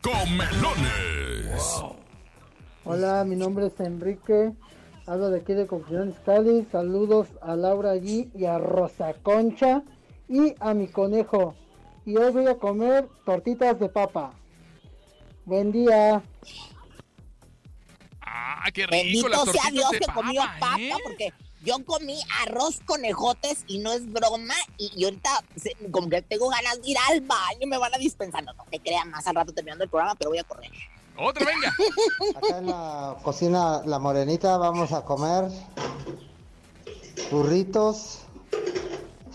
[0.01, 1.81] Comelones.
[2.83, 4.51] Hola, mi nombre es Enrique.
[5.07, 6.67] Hablo de aquí de Confidentes Cali.
[6.71, 9.81] Saludos a Laura G y a Rosa Concha
[10.27, 11.55] y a mi conejo.
[12.05, 14.33] Y hoy voy a comer tortitas de papa.
[15.45, 16.23] Buen día.
[18.21, 20.91] Ah, qué rico Bendito las sea Dios de que comió papa, papa, ¿eh?
[21.03, 21.33] porque
[21.63, 24.53] yo comí arroz con ejotes y no es broma.
[24.77, 27.97] Y, y ahorita se- como que tengo ganas de ir al baño, me van a
[27.97, 28.43] dispensar.
[28.43, 30.71] No, no te crean más al rato terminando el programa, pero voy a correr.
[31.17, 31.73] Otra, venga.
[32.37, 35.45] Acá en la cocina La Morenita vamos a comer
[37.31, 38.19] burritos,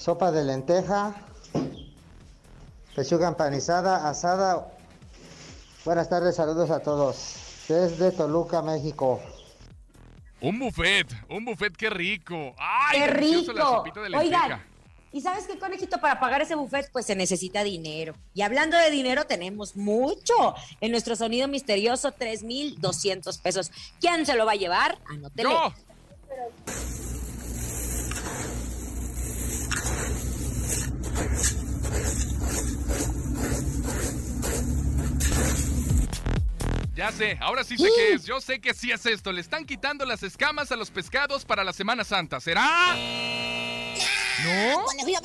[0.01, 1.15] sopa de lenteja,
[2.97, 4.73] pechuga empanizada, asada.
[5.85, 7.67] Buenas tardes, saludos a todos.
[7.69, 9.21] Desde Toluca, México.
[10.41, 12.55] Un buffet, un buffet, qué rico.
[12.59, 13.53] ¡Ay, ¡Qué la rico!
[13.55, 14.45] sopita de lenteja!
[14.45, 14.65] Oigan,
[15.13, 16.01] ¿y sabes qué, conejito?
[16.01, 18.15] Para pagar ese buffet, pues se necesita dinero.
[18.33, 20.55] Y hablando de dinero, tenemos mucho.
[20.81, 23.71] En nuestro sonido misterioso, 3,200 pesos.
[24.01, 24.99] ¿Quién se lo va a llevar?
[25.11, 25.51] Anótele.
[25.51, 25.75] ¡Yo!
[36.95, 38.25] Ya sé, ahora sí sé qué es.
[38.25, 39.33] Yo sé que sí es esto.
[39.33, 42.41] Le están quitando las escamas a los pescados para la Semana Santa.
[42.41, 42.67] ¿Será?
[44.45, 44.85] ¿No?
[44.85, 45.21] Conejo, yo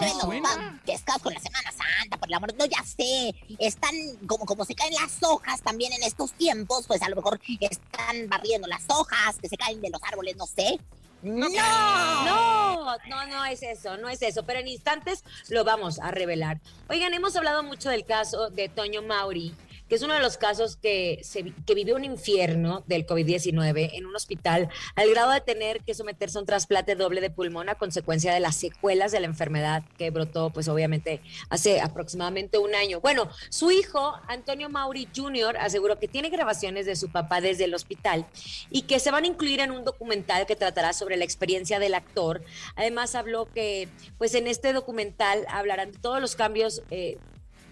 [0.00, 0.48] ver los suena?
[0.48, 2.54] pa- pescados con la Semana Santa, por el amor.
[2.58, 3.34] No, ya sé.
[3.58, 3.94] Están
[4.26, 8.28] como, como se caen las hojas también en estos tiempos, pues a lo mejor están
[8.28, 10.78] barriendo las hojas que se caen de los árboles, no sé.
[11.22, 11.48] ¡No!
[11.48, 16.60] No, no, no es eso, no es eso, pero en instantes lo vamos a revelar.
[16.88, 19.54] Oigan, hemos hablado mucho del caso de Toño Mauri,
[19.88, 21.22] que es uno de los casos que,
[21.66, 26.38] que vivió un infierno del COVID-19 en un hospital, al grado de tener que someterse
[26.38, 30.10] a un trasplante doble de pulmón a consecuencia de las secuelas de la enfermedad que
[30.10, 33.00] brotó, pues obviamente, hace aproximadamente un año.
[33.00, 37.74] Bueno, su hijo, Antonio Mauri Jr., aseguró que tiene grabaciones de su papá desde el
[37.74, 38.26] hospital
[38.70, 41.94] y que se van a incluir en un documental que tratará sobre la experiencia del
[41.94, 42.42] actor.
[42.76, 46.82] Además, habló que, pues en este documental hablarán de todos los cambios.
[46.90, 47.18] eh,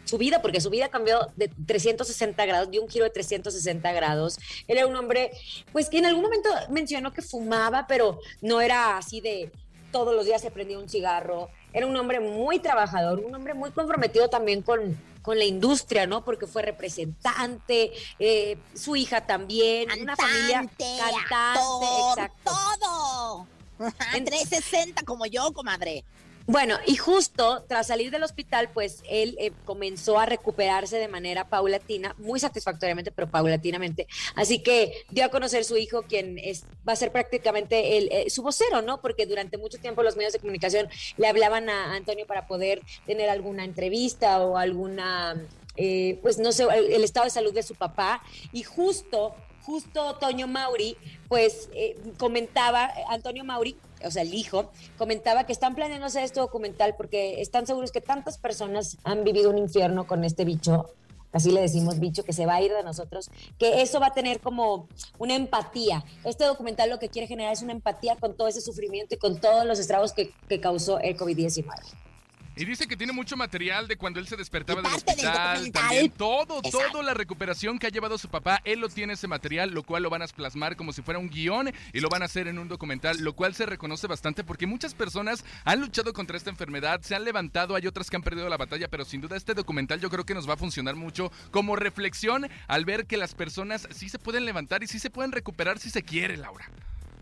[0.07, 4.39] su vida, porque su vida cambió de 360 grados, dio un giro de 360 grados.
[4.67, 5.33] Él era un hombre,
[5.73, 9.51] pues que en algún momento mencionó que fumaba, pero no era así de
[9.91, 11.51] todos los días se prendía un cigarro.
[11.73, 16.25] Era un hombre muy trabajador, un hombre muy comprometido también con, con la industria, ¿no?
[16.25, 22.53] Porque fue representante, eh, su hija también, una familia Cantante, actor, exacto.
[22.53, 23.47] todo.
[23.79, 26.05] Ajá, 360 como yo, comadre.
[26.49, 31.49] Bueno, y justo tras salir del hospital, pues él eh, comenzó a recuperarse de manera
[31.49, 34.07] paulatina, muy satisfactoriamente, pero paulatinamente.
[34.37, 38.31] Así que dio a conocer su hijo, quien es, va a ser prácticamente el, eh,
[38.31, 39.01] su vocero, ¿no?
[39.01, 43.29] Porque durante mucho tiempo los medios de comunicación le hablaban a Antonio para poder tener
[43.29, 45.43] alguna entrevista o alguna,
[45.77, 48.23] eh, pues no sé, el, el estado de salud de su papá.
[48.53, 49.35] Y justo
[49.67, 50.97] justo Toño Mauri,
[51.29, 56.41] pues eh, comentaba, Antonio Mauri, o sea, el hijo, comentaba que están planeando hacer este
[56.41, 60.87] documental porque están seguros que tantas personas han vivido un infierno con este bicho,
[61.33, 64.15] así le decimos bicho, que se va a ir de nosotros, que eso va a
[64.15, 66.05] tener como una empatía.
[66.25, 69.41] Este documental lo que quiere generar es una empatía con todo ese sufrimiento y con
[69.41, 71.65] todos los estragos que, que causó el COVID-19.
[72.59, 75.73] Y dice que tiene mucho material de cuando él se despertaba del del hospital, documental.
[75.83, 76.79] también todo, Exacto.
[76.93, 80.03] todo la recuperación que ha llevado su papá, él lo tiene ese material, lo cual
[80.03, 82.59] lo van a plasmar como si fuera un guion y lo van a hacer en
[82.59, 87.03] un documental, lo cual se reconoce bastante porque muchas personas han luchado contra esta enfermedad,
[87.03, 90.01] se han levantado, hay otras que han perdido la batalla, pero sin duda este documental
[90.01, 93.87] yo creo que nos va a funcionar mucho como reflexión al ver que las personas
[93.95, 96.71] sí se pueden levantar y sí se pueden recuperar si se quiere, Laura.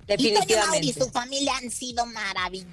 [0.06, 1.00] Y Toño Mauri y Definitivamente.
[1.04, 2.72] su familia han sido maravillosos.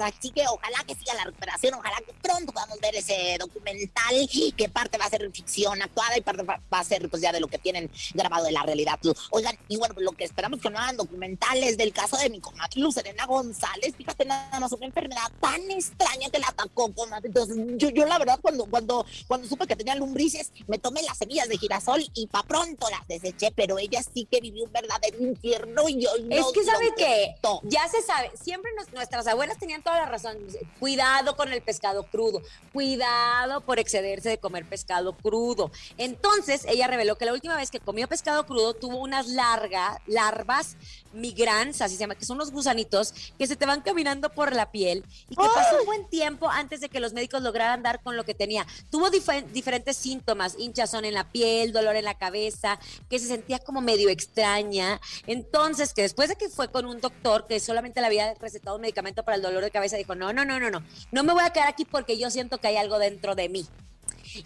[0.00, 4.68] Así que ojalá que siga la recuperación, ojalá que pronto podamos ver ese documental, que
[4.68, 7.48] parte va a ser ficción actuada y parte va a ser pues ya de lo
[7.48, 8.98] que tienen grabado de la realidad.
[9.30, 12.40] Oigan, y bueno, pues, lo que esperamos que no hagan documentales del caso de mi
[12.40, 13.94] comadre Luz Serena González.
[13.96, 17.28] Fíjate nada más, una enfermedad tan extraña que la atacó, comadre.
[17.28, 21.18] Entonces, yo, yo la verdad, cuando, cuando, cuando supe que tenía lumbrices, me tomé las
[21.18, 25.18] semillas de girasol y pa' pronto las deseché, pero ella sí que vivió un verdadero
[25.20, 29.51] infierno y yo Es no que sabe que ya se sabe, siempre nos- nuestras abuelas
[29.58, 30.36] tenían toda la razón.
[30.78, 35.70] Cuidado con el pescado crudo, cuidado por excederse de comer pescado crudo.
[35.98, 40.76] Entonces, ella reveló que la última vez que comió pescado crudo tuvo unas largas larvas
[41.12, 44.70] migrans, así se llama, que son los gusanitos que se te van caminando por la
[44.70, 48.16] piel y que pasó un buen tiempo antes de que los médicos lograran dar con
[48.16, 48.66] lo que tenía.
[48.90, 52.78] Tuvo dife- diferentes síntomas, hinchazón en la piel, dolor en la cabeza,
[53.10, 55.00] que se sentía como medio extraña.
[55.26, 58.82] Entonces, que después de que fue con un doctor que solamente le había recetado un
[58.82, 61.44] medicamento para el dolor de cabeza, dijo, no, no, no, no, no, no me voy
[61.44, 63.66] a quedar aquí porque yo siento que hay algo dentro de mí.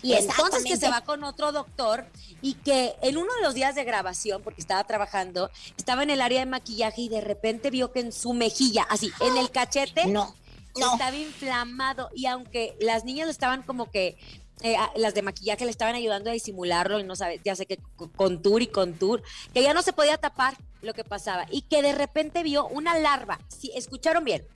[0.02, 2.06] Y entonces que se va con otro doctor
[2.42, 6.20] y que en uno de los días de grabación, porque estaba trabajando, estaba en el
[6.20, 10.06] área de maquillaje y de repente vio que en su mejilla, así, en el cachete,
[10.06, 10.35] No,
[10.76, 10.92] no.
[10.92, 12.11] estaba inflamado.
[12.16, 14.16] Y aunque las niñas lo estaban como que
[14.62, 17.79] eh, las de maquillaje le estaban ayudando a disimularlo y no sabe, ya sé que
[17.97, 21.83] co- contour y contour, que ya no se podía tapar lo que pasaba y que
[21.83, 24.47] de repente vio una larva, si escucharon bien,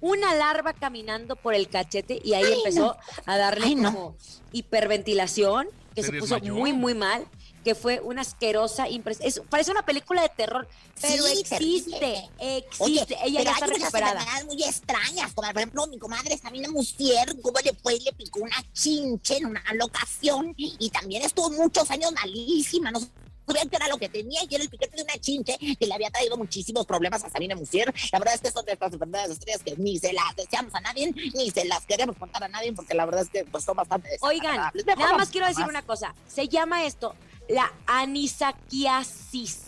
[0.00, 2.96] una larva caminando por el cachete y ahí Ay, empezó no.
[3.26, 3.92] a darle Ay, no.
[3.92, 4.16] como
[4.52, 7.26] hiperventilación, que ¿Se se, puso muy, muy mal,
[7.68, 9.46] que fue una asquerosa impresión.
[9.50, 10.66] Parece una película de terror,
[11.02, 11.50] pero Sí, existe,
[11.98, 12.30] terrible.
[12.38, 12.82] existe.
[12.82, 14.12] Oye, Ella pero ya está hay unas recuperada.
[14.22, 17.36] enfermedades muy extrañas, como por ejemplo mi comadre Sabina Musier,
[17.82, 22.90] fue y le picó una chinche en una locación y también estuvo muchos años malísima,
[22.90, 23.00] no
[23.48, 25.94] sabían qué era lo que tenía y era el piquete de una chinche que le
[25.94, 27.92] había traído muchísimos problemas a Sabina Musier.
[28.12, 30.80] La verdad es que son de estas enfermedades estrellas que ni se las deseamos a
[30.80, 33.76] nadie, ni se las queremos contar a nadie, porque la verdad es que pues son
[33.76, 36.14] bastante Oigan, nada más quiero decir una cosa.
[36.28, 37.14] Se llama esto
[37.48, 39.62] la anisaquiasis.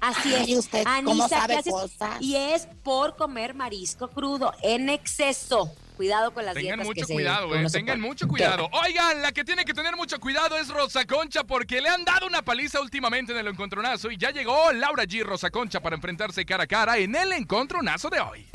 [0.00, 0.58] Así Ay, es.
[0.58, 2.20] usted cómo sabe anisaquiasis, cosas.
[2.20, 5.70] Y es por comer marisco crudo en exceso.
[5.96, 7.68] Cuidado con las Tengan dietas mucho que cuidado, eh.
[7.70, 8.68] se Tengan mucho cuidado.
[8.72, 12.26] Oigan, la que tiene que tener mucho cuidado es Rosa Concha porque le han dado
[12.26, 15.22] una paliza últimamente en el encontronazo y ya llegó Laura G.
[15.22, 18.46] Rosa Concha para enfrentarse cara a cara en el encontronazo de hoy.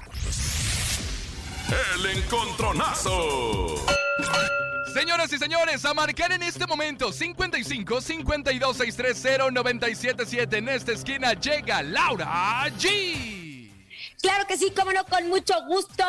[1.96, 3.76] El encontronazo.
[4.94, 11.34] Señoras y señores, a marcar en este momento 55 52 630 977 en esta esquina
[11.34, 13.39] llega Laura G.
[14.22, 16.04] Claro que sí, cómo no, con mucho gusto.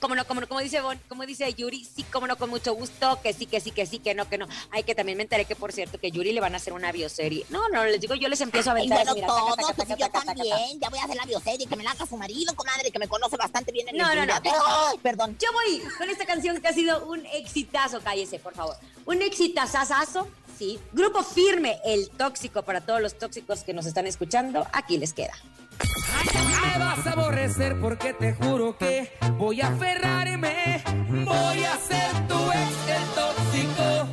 [0.00, 2.74] Cómo no, cómo no, como dice Bon, como dice Yuri, sí, cómo no, con mucho
[2.74, 3.20] gusto.
[3.22, 4.48] Que sí, que sí, que sí, que no, que no.
[4.72, 6.90] Ay, que también me enteré que, por cierto, que Yuri le van a hacer una
[6.90, 7.46] bioserie.
[7.50, 9.14] No, no, les digo, yo les empiezo a Ay, aventar.
[9.14, 10.80] bueno, todos, taca, pues taca, yo taca, también.
[10.80, 13.06] Ya voy a hacer la bioserie, que me la haga su marido, comadre, que me
[13.06, 14.34] conoce bastante bien en No, no, no.
[14.34, 15.36] Ay, perdón.
[15.40, 18.00] Yo voy con esta canción que ha sido un exitazo.
[18.00, 18.76] Cállese, por favor.
[19.06, 20.26] Un exitazazazo,
[20.58, 20.80] sí.
[20.92, 24.66] Grupo firme, el tóxico para todos los tóxicos que nos están escuchando.
[24.72, 25.34] Aquí les queda.
[25.82, 30.82] Me vas a aborrecer porque te juro que voy a aferrarme.
[31.24, 34.08] Voy a ser tu ex, el tóxico,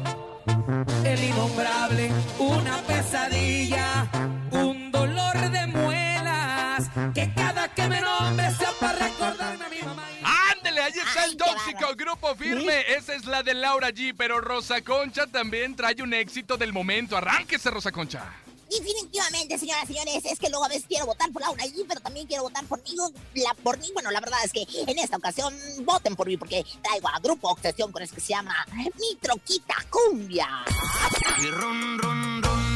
[1.05, 4.09] el innombrable, una pesadilla,
[4.51, 6.89] un dolor de muelas.
[7.13, 10.03] Que cada que me nombre sea para recordarme a mi mamá.
[10.51, 12.81] Ándele, ahí está el tóxico grupo firme.
[12.95, 14.13] Esa es la de Laura G.
[14.17, 17.17] Pero Rosa Concha también trae un éxito del momento.
[17.17, 18.23] Arránquese, Rosa Concha.
[18.71, 21.99] Definitivamente, señoras y señores, es que luego a veces quiero votar por Laura G, pero
[21.99, 22.95] también quiero votar por mí,
[23.35, 23.89] la, por mí.
[23.93, 25.53] Bueno, la verdad es que en esta ocasión
[25.83, 29.75] voten por mí porque traigo a Grupo Obsesión con eso que se llama Mi Troquita
[29.89, 30.47] Cumbia.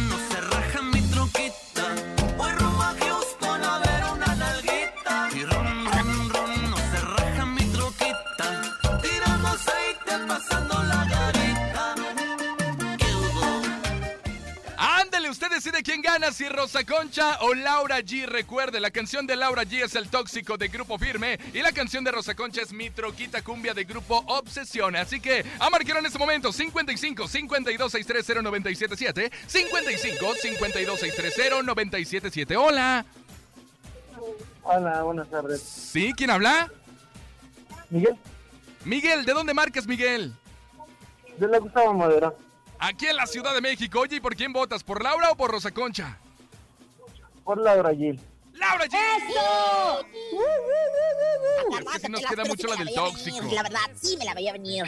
[0.09, 1.74] No se raja mi troquita.
[15.65, 18.27] Decide quién gana, si Rosa Concha o Laura G.
[18.27, 22.03] Recuerde, la canción de Laura G es El Tóxico de Grupo Firme y la canción
[22.03, 24.95] de Rosa Concha es Mi Troquita Cumbia de Grupo Obsesión.
[24.95, 32.57] Así que a marcar en este momento 55 52 630 977 55 52 630 977
[32.57, 33.03] Hola.
[34.61, 35.61] Hola, buenas tardes.
[35.61, 36.13] ¿Sí?
[36.15, 36.71] ¿Quién habla?
[37.89, 38.15] Miguel,
[38.83, 40.31] Miguel, ¿de dónde marcas, Miguel?
[41.37, 42.33] de la Gustavo Madera.
[42.79, 43.99] Aquí en la Ciudad de México.
[44.01, 44.83] Oye, ¿y por quién votas?
[44.83, 46.17] ¿Por Laura o por Rosa Concha?
[47.43, 48.19] Por Laura Gil.
[48.53, 48.95] ¡Laura G!
[49.17, 50.05] ¡Eso!
[51.79, 53.47] Es que sí nos queda mucho la del tóxico.
[53.53, 54.85] La verdad, sí me la veía venir.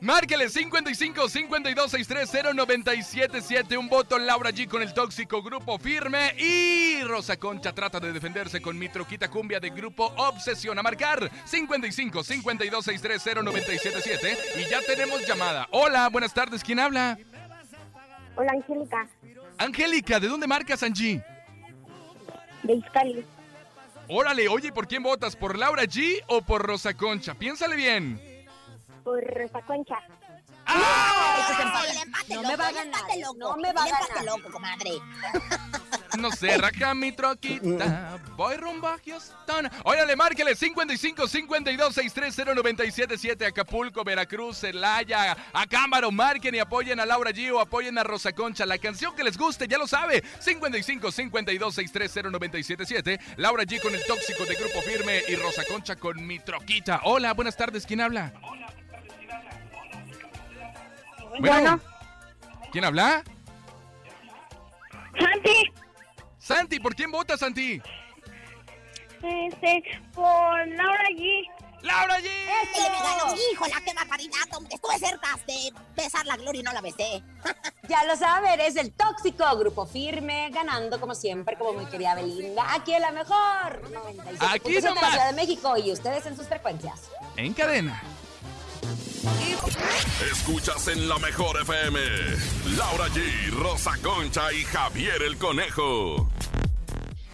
[0.00, 6.34] Márquele 55 52 630 977 Un voto Laura G con el tóxico grupo firme.
[6.38, 10.78] Y Rosa Concha trata de defenderse con mi troquita cumbia de grupo Obsesión.
[10.78, 15.66] A marcar 55 52 630 977 Y ya tenemos llamada.
[15.72, 16.62] Hola, buenas tardes.
[16.62, 17.18] ¿Quién habla?
[18.36, 19.08] Hola, Angélica,
[19.58, 21.20] Angélica, ¿de dónde marcas, Angie?
[22.62, 23.24] de Iscali.
[24.06, 25.34] Órale, oye, ¿por quién votas?
[25.34, 27.34] ¿Por Laura G o por Rosa Concha?
[27.34, 28.27] Piénsale bien.
[29.08, 29.96] Por Rosa Concha.
[31.88, 33.00] El empate No loco, me va a ganar,
[33.38, 34.24] no me va a ganar.
[34.26, 34.90] loco, comadre.
[36.18, 39.70] No sé, raca mi troquita, voy rumbo a Houston.
[39.84, 46.10] Órale, márquele 55 52 630 977 Acapulco, Veracruz, Celaya, Acámbaro.
[46.10, 48.66] Marquen y apoyen a Laura G o apoyen a Rosa Concha.
[48.66, 50.24] La canción que les guste, ya lo sabe.
[50.40, 55.94] 55 52 630 977 Laura G con el tóxico de Grupo Firme y Rosa Concha
[55.96, 57.02] con mi troquita.
[57.04, 57.86] Hola, buenas tardes.
[57.86, 58.32] ¿Quién habla?
[61.38, 61.80] Bueno,
[62.72, 63.22] ¿quién habla?
[65.18, 65.72] Santi,
[66.38, 67.80] Santi, ¿por quién votas, Santi?
[69.22, 69.82] este,
[70.14, 71.42] por Laura G.
[71.82, 72.26] ¡Laura G!
[72.26, 74.74] Él me ganó, híjola, qué barbaridad, hombre.
[74.74, 77.22] Estuve cerca de besar la gloria y no la besé.
[77.88, 82.74] Ya lo saben, es el tóxico grupo firme, ganando como siempre, como mi querida Belinda.
[82.74, 83.80] Aquí es la mejor.
[83.90, 85.10] 97.7 Aquí de la nomás.
[85.10, 87.08] Ciudad de México y ustedes en sus frecuencias.
[87.36, 88.02] En cadena.
[90.32, 92.00] Escuchas en la mejor FM.
[92.76, 96.28] Laura G, Rosa Concha y Javier el Conejo.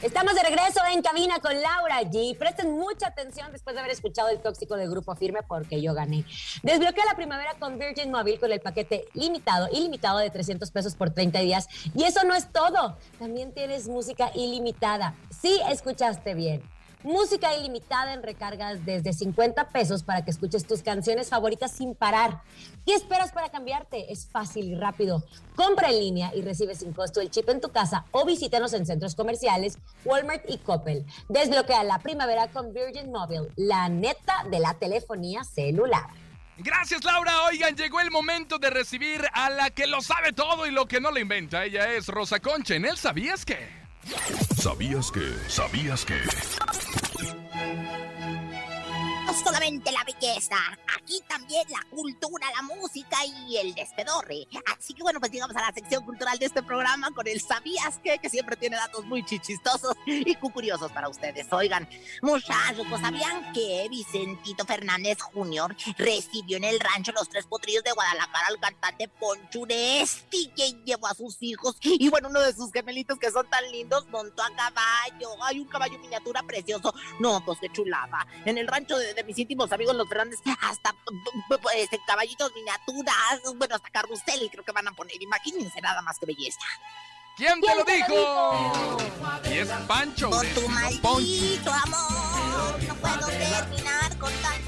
[0.02, 2.36] Estamos de regreso en cabina con Laura G.
[2.36, 6.26] Presten mucha atención después de haber escuchado el tóxico de Grupo Firme porque yo gané.
[6.62, 11.08] Desbloquea la primavera con Virgin Mobile con el paquete limitado, ilimitado de 300 pesos por
[11.08, 11.68] 30 días.
[11.94, 12.98] Y eso no es todo.
[13.18, 15.14] También tienes música ilimitada.
[15.30, 16.62] Sí, escuchaste bien.
[17.04, 22.40] Música ilimitada en recargas desde 50 pesos para que escuches tus canciones favoritas sin parar.
[22.86, 24.10] ¿Qué esperas para cambiarte?
[24.10, 25.22] Es fácil y rápido.
[25.54, 28.86] Compra en línea y recibe sin costo el chip en tu casa o visítanos en
[28.86, 29.76] centros comerciales,
[30.06, 31.04] Walmart y Coppel.
[31.28, 36.06] Desbloquea la primavera con Virgin Mobile, la neta de la telefonía celular.
[36.56, 40.70] Gracias Laura, oigan, llegó el momento de recibir a la que lo sabe todo y
[40.70, 41.66] lo que no le inventa.
[41.66, 42.76] Ella es Rosa Concha.
[42.76, 43.83] ¿En él sabías qué?
[44.56, 45.34] ¿Sabías que?
[45.48, 46.20] ¿Sabías que?
[49.42, 50.56] Solamente la belleza,
[50.96, 54.46] aquí también la cultura, la música y el despedorre.
[54.72, 57.98] Así que bueno, pues llegamos a la sección cultural de este programa con el ¿Sabías
[58.02, 58.18] qué?
[58.18, 61.52] Que siempre tiene datos muy chichistosos y curiosos para ustedes.
[61.52, 61.88] Oigan,
[62.22, 65.76] muchachos, pues ¿sabían que Vicentito Fernández Jr.
[65.98, 71.08] recibió en el rancho Los Tres Potrillos de Guadalajara al cantante Poncho Uresti, que llevó
[71.08, 74.54] a sus hijos y bueno, uno de sus gemelitos que son tan lindos montó a
[74.54, 75.42] caballo.
[75.42, 76.94] Hay un caballo miniatura precioso.
[77.18, 78.26] No, pues qué chulada.
[78.44, 80.94] En el rancho de, de mis íntimos amigos los Fernández, hasta
[81.76, 85.20] este, caballitos miniaturas, bueno, hasta carrusel creo que van a poner.
[85.22, 86.60] Imagínense nada más que belleza.
[87.36, 88.98] ¿Quién te ¿Quién lo te lo dijo?
[89.50, 90.30] Y es Pancho.
[90.30, 94.63] Con tu maldito amor, no puedo terminar con penas.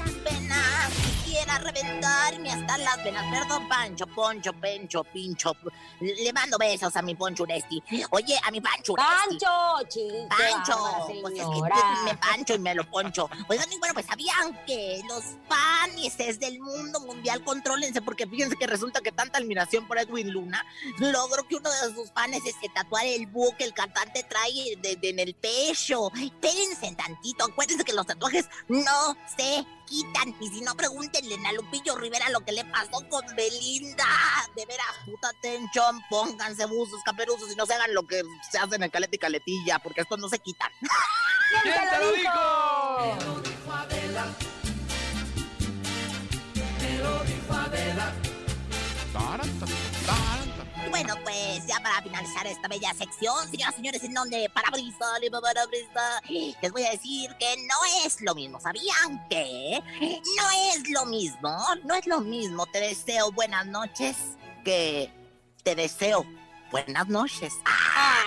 [1.59, 3.23] Reventarme hasta las venas.
[3.31, 5.53] Perdón, Pancho, Poncho, Pencho, Pincho.
[5.99, 7.81] Le mando besos a mi Poncho Uresti.
[8.11, 9.09] Oye, a mi Pancho Uresti.
[9.39, 10.27] Pancho, chico.
[10.29, 13.29] Pancho, pues es que me pancho y me lo poncho.
[13.47, 18.67] Oigan, y bueno, pues sabían que los paneses del mundo mundial contrólense, porque fíjense que
[18.67, 20.65] resulta que tanta admiración por Edwin Luna
[20.99, 24.95] logró que uno de sus paneses se tatuara el búho que el cantante trae de-
[24.95, 26.11] de- en el pecho.
[26.13, 30.35] Espérense tantito, acuérdense que los tatuajes no se quitan.
[30.39, 34.05] Y si no, pregúntenle a Lupillo Rivera lo que le pasó con Belinda.
[34.55, 38.83] De veras, puta atención, pónganse buzos, caperuzos y no se hagan lo que se hacen
[38.83, 40.71] en caleta y caletilla, porque estos no se quitan.
[41.63, 43.57] ¿Quién te lo dijo?
[48.23, 48.26] Y
[51.03, 55.29] bueno, pues ya para finalizar esta bella sección, señoras y señores, en donde parabrisa, les
[56.71, 58.59] voy a decir que no es lo mismo.
[58.59, 61.55] ¿Sabían que no es lo mismo?
[61.83, 62.65] No es lo mismo.
[62.65, 64.17] Te deseo buenas noches
[64.65, 65.13] que
[65.63, 66.25] te deseo
[66.71, 67.53] buenas noches.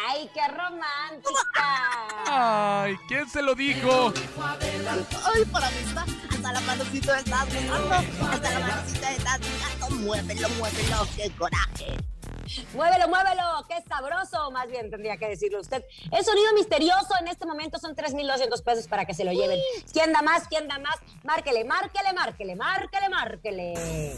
[0.08, 2.22] ¡Ay, qué romántica!
[2.26, 4.12] Ay, ¿quién se lo dijo?
[4.38, 9.90] Ay, parabrisa, hasta la manocita estás besando, hasta la manocita estás besando.
[9.96, 12.09] Muévelo, muévelo, qué coraje.
[12.74, 15.84] Muévelo, muévelo, qué sabroso, más bien tendría que decirlo usted.
[16.11, 19.59] El sonido misterioso en este momento son 3.200 pesos para que se lo lleven.
[19.92, 20.48] ¿Quién da más?
[20.48, 20.96] ¿Quién da más?
[21.24, 24.16] Márquele, márquele, márquele, márquele, márquele.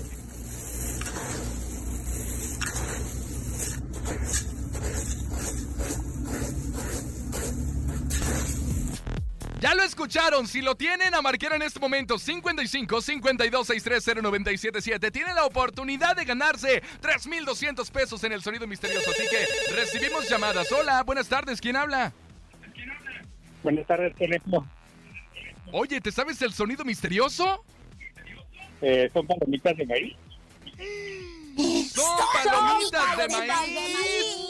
[9.62, 15.12] Ya lo escucharon, si lo tienen a marcar en este momento 55 52 630 977
[15.12, 19.46] tienen la oportunidad de ganarse 3200 pesos en el sonido misterioso, así que
[19.76, 20.72] recibimos llamadas.
[20.72, 22.12] Hola, buenas tardes, ¿quién habla?
[23.62, 24.68] Buenas tardes, teléfono.
[25.70, 27.64] Oye, ¿te sabes el sonido misterioso?
[28.80, 30.16] Eh, son palomitas de maíz.
[31.94, 34.42] Son palomitas de maíz.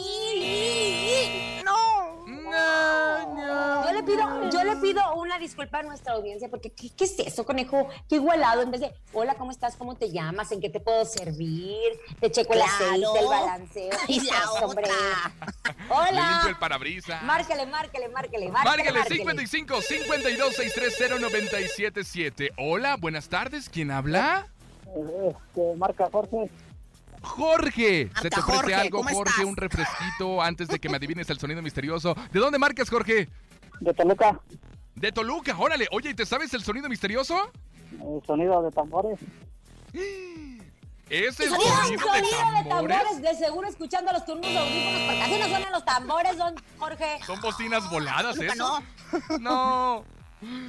[2.53, 3.83] No.
[3.85, 7.17] Yo le pido, yo le pido una disculpa a nuestra audiencia porque ¿qué, qué es
[7.19, 7.87] eso, conejo?
[8.09, 9.75] Qué igualado en vez de hola, ¿cómo estás?
[9.75, 10.51] ¿Cómo te llamas?
[10.51, 11.79] ¿En qué te puedo servir?
[12.19, 12.73] Te checo el Claro.
[12.85, 13.89] aceite, el balanceo.
[14.07, 14.83] ¿Qué Y la hombre?
[14.85, 16.45] Le limpio Hola.
[16.49, 17.23] el parabrisas.
[17.23, 18.91] Márquele, márquele, márquele, márquele.
[18.91, 19.03] Márquele.
[19.17, 24.47] 55 52 630 977 Hola, buenas tardes, ¿quién habla?
[24.85, 26.49] Este, marca Jorge.
[27.23, 29.31] Jorge, ¿se te ofrece Jorge, algo, ¿cómo Jorge?
[29.31, 29.45] estás?
[29.45, 32.15] Un refresquito antes de que me adivines el sonido misterioso.
[32.31, 33.29] ¿De dónde marcas, Jorge?
[33.79, 34.39] De Toluca.
[34.95, 35.87] De Toluca, órale.
[35.91, 37.51] Oye, ¿y ¿te sabes el sonido misterioso?
[37.91, 39.19] El sonido de tambores.
[41.09, 42.21] Es el Sonido, sonido de
[42.63, 43.21] de tambores.
[43.21, 47.19] de seguro escuchando los turnos de audífonos, porque así no suenan los tambores, don Jorge.
[47.25, 48.55] Son bocinas voladas, ¿eso?
[48.55, 49.39] no.
[49.39, 50.05] No.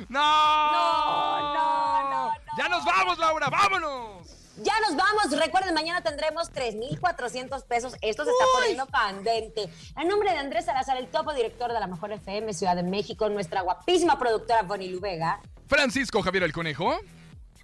[0.08, 0.20] No.
[0.20, 4.43] No, no, no, Ya nos vamos, Laura, vámonos.
[4.62, 5.30] Ya nos vamos.
[5.38, 7.94] Recuerden, mañana tendremos 3,400 pesos.
[8.00, 9.68] Esto se está poniendo candente.
[9.96, 13.28] En nombre de Andrés Salazar, el topo director de la Mejor FM Ciudad de México,
[13.28, 15.40] nuestra guapísima productora Bonnie Luvega.
[15.66, 16.98] Francisco Javier el Conejo.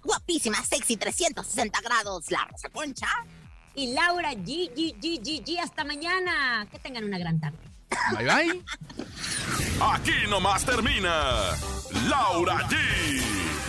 [0.03, 3.07] Guapísima, sexy, 360 grados, la Rosa Concha.
[3.75, 5.59] Y Laura G, G, G, G, G.
[5.59, 6.67] Hasta mañana.
[6.69, 7.57] Que tengan una gran tarde.
[8.17, 8.63] Bye bye.
[9.81, 11.55] Aquí nomás termina
[12.09, 13.40] Laura G,